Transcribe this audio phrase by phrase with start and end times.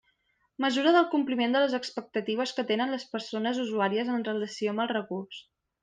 [0.63, 4.95] Mesura del compliment de les expectatives que tenen les persones usuàries en relació amb el
[4.99, 5.45] recurs.